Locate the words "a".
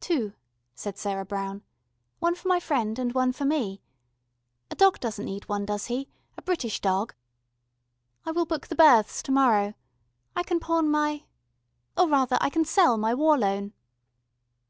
4.70-4.74, 6.36-6.42